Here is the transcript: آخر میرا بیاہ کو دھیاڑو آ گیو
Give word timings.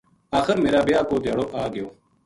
آخر 0.39 0.55
میرا 0.63 0.79
بیاہ 0.87 1.07
کو 1.09 1.15
دھیاڑو 1.23 1.45
آ 1.61 1.63
گیو 1.73 1.87